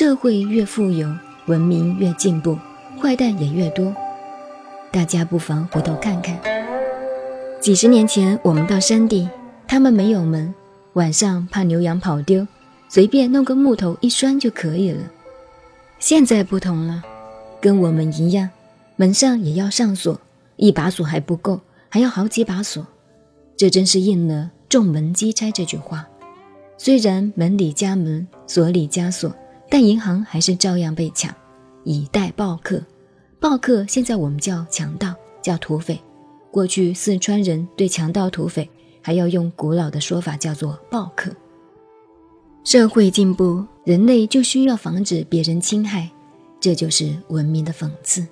[0.00, 1.14] 社会越富有，
[1.44, 2.58] 文明越进步，
[2.98, 3.94] 坏蛋也越多。
[4.90, 6.40] 大家不妨回头看看，
[7.60, 9.28] 几十年前我们到山地，
[9.68, 10.54] 他们没有门，
[10.94, 12.48] 晚上怕牛羊跑丢，
[12.88, 15.02] 随便弄个木头一拴就可以了。
[15.98, 17.02] 现在不同了，
[17.60, 18.48] 跟我们一样，
[18.96, 20.18] 门上也要上锁，
[20.56, 21.60] 一把锁还不够，
[21.90, 22.86] 还要好几把锁。
[23.54, 26.08] 这真是应了“重门击拆”这句话。
[26.78, 29.30] 虽然门里加门，锁里加锁，
[29.70, 31.32] 但银行还是照样被抢，
[31.84, 32.82] 以待暴客。
[33.38, 35.98] 暴客现在我们叫强盗，叫土匪。
[36.50, 38.68] 过去四川人对强盗土匪
[39.00, 41.30] 还要用古老的说法，叫做暴客。
[42.64, 46.10] 社会进步，人类就需要防止别人侵害，
[46.58, 48.26] 这就是文明的讽刺。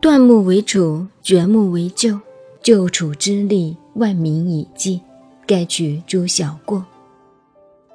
[0.00, 2.18] 断木为杵，绝木为臼，
[2.62, 5.00] 救楚之力，万民以济，
[5.46, 6.84] 盖取诸小过。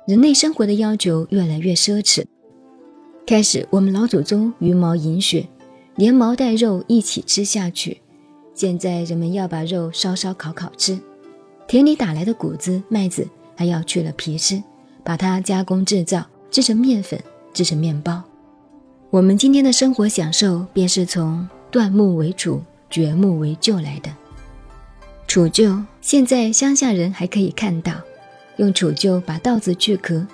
[0.06, 2.24] 人类生活的要求越来越奢侈。
[3.26, 5.48] 开始，我们老祖宗茹毛饮血。
[5.96, 8.02] 连毛带肉一起吃下去。
[8.54, 11.00] 现在人们要把肉烧烧烤烤吃，
[11.68, 14.62] 田里打来的谷子、麦子还要去了皮吃，
[15.06, 17.18] 把它加工制造，制成面粉，
[17.54, 18.22] 制成面包。
[19.10, 24.14] 我们今天的生活享受，便是从断木为主、掘木为救来的。
[25.30, 27.94] 杵臼，现在乡下人还可以看到，
[28.58, 30.26] 用杵臼把稻子去壳。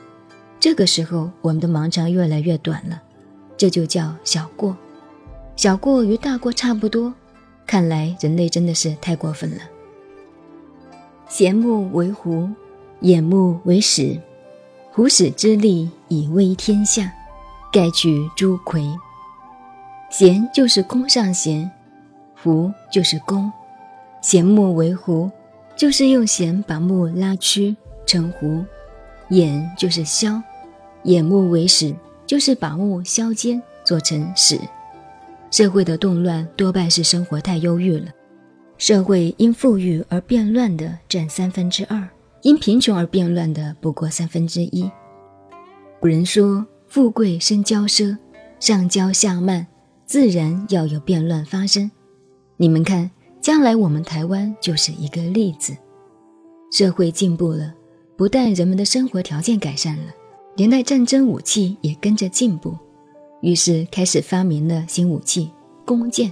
[0.60, 3.02] 这个时候，我们的盲肠越来越短了，
[3.58, 4.76] 这就叫小过。
[5.56, 7.14] 小过与大过差不多，
[7.66, 9.62] 看来人类真的是太过分了。
[11.28, 12.50] 贤木为狐，
[13.00, 14.20] 眼目为史，
[14.92, 17.12] 虎史之力以威天下，
[17.72, 18.84] 盖取诸魁。
[20.10, 21.70] 贤就是弓上弦，
[22.42, 23.52] 狐就是弓，
[24.22, 25.32] 弦木为狐，
[25.76, 27.76] 就是用弦把木拉曲
[28.12, 28.62] 成狐；
[29.30, 30.44] 眼就是削，
[31.04, 31.96] 眼目为史，
[32.26, 34.60] 就是把木削尖做成史。
[35.50, 38.08] 社会的动乱多半是生活太忧郁了。
[38.78, 42.06] 社会因富裕而变乱的占三分之二，
[42.42, 44.92] 因贫穷而变乱的不过三分之一。
[46.02, 48.18] 古人说：“富贵生骄奢，
[48.60, 49.66] 上骄下慢，
[50.06, 51.90] 自然要有变乱发生。”
[52.58, 55.74] 你们看，将来我们台湾就是一个例子。
[56.72, 57.74] 社会进步了，
[58.22, 60.14] 不但人们的生活条件改善了，
[60.56, 62.78] 连带战争武器也跟着进步。
[63.42, 65.50] 于是开始发明了新武器——
[65.88, 66.32] 弓箭。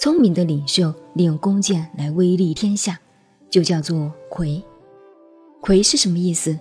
[0.00, 2.98] 聪明的领袖利用弓箭来威力天下，
[3.48, 4.60] 就叫做魁。
[5.60, 6.58] 魁是什么意思？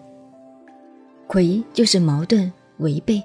[1.25, 3.19] 魁就是矛盾、违背。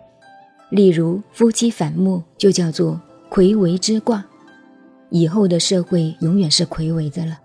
[0.70, 2.98] 例如夫妻反目，就叫做
[3.28, 4.24] 魁违之卦。
[5.10, 7.38] 以后的社会永远是魁违的了。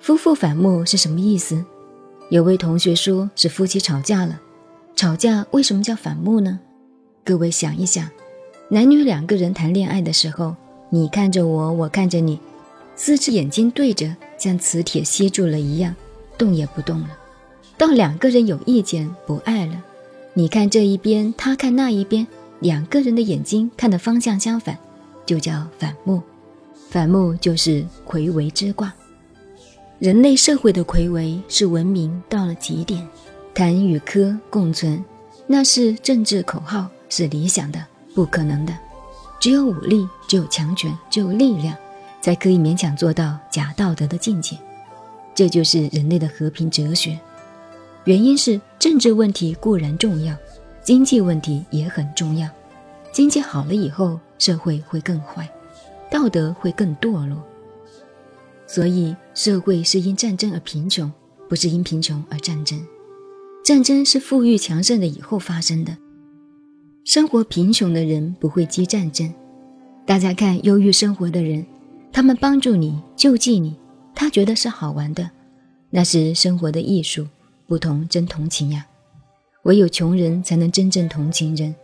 [0.00, 1.62] 夫妇反目是什么意思？
[2.28, 4.40] 有位同学说是夫妻吵架了。
[4.96, 6.58] 吵架为什么叫反目呢？
[7.24, 8.08] 各位想一想，
[8.68, 10.56] 男女两个人谈恋爱的时候，
[10.90, 12.40] 你看着我，我看着你，
[12.96, 15.94] 四只眼睛对着，像磁铁吸住了一样，
[16.36, 17.10] 动也不动了。
[17.78, 19.80] 到两个人有意见不爱了，
[20.34, 22.26] 你看这一边，他看那一边，
[22.58, 24.76] 两个人的眼睛看的方向相反，
[25.24, 26.20] 就叫反目。
[26.88, 28.92] 反目就是魁违之卦。
[29.98, 33.06] 人类社会的魁违是文明到了极点，
[33.54, 35.02] 谈与科共存，
[35.46, 36.86] 那是政治口号。
[37.08, 37.82] 是理想的，
[38.16, 38.76] 不可能的。
[39.38, 41.72] 只有武力，只有强权，只有力量，
[42.20, 44.58] 才可以勉强做到假道德的境界。
[45.32, 47.16] 这就是人类的和平哲学。
[48.04, 50.34] 原因是政治问题固然重要，
[50.82, 52.48] 经济问题也很重要。
[53.12, 55.48] 经济好了以后，社会会更坏，
[56.10, 57.40] 道德会更堕落。
[58.76, 61.10] 所以，社会是因战争而贫穷，
[61.48, 62.78] 不是因贫穷而战争。
[63.64, 65.96] 战争是富裕强盛的以后发生的。
[67.02, 69.32] 生活贫穷的人不会激战争，
[70.04, 71.64] 大家看忧郁生活的人，
[72.12, 73.74] 他们帮助你救济你，
[74.14, 75.30] 他觉得是好玩的，
[75.88, 77.26] 那是生活的艺术，
[77.66, 78.86] 不同真同情呀。
[79.62, 81.74] 唯有穷人才能真正同情人。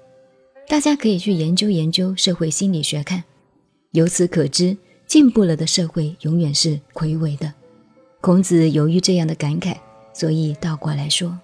[0.68, 3.24] 大家可以去研究研究社会心理学看，
[3.92, 4.76] 由此可知，
[5.06, 7.52] 进步了的社会永远是魁伟的。
[8.20, 9.76] 孔子由于这样的感慨，
[10.12, 11.38] 所以倒过来说。